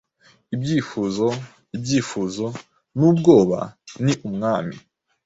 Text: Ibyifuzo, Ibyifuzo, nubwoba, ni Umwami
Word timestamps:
Ibyifuzo, 0.55 1.27
Ibyifuzo, 1.75 2.45
nubwoba, 2.97 3.59
ni 4.03 4.13
Umwami 4.27 4.75